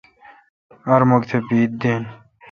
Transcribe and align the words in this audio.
ار 0.93 1.01
مک 1.09 1.23
تھ 1.29 1.35
بید 1.47 1.71
دین۔ 1.81 2.03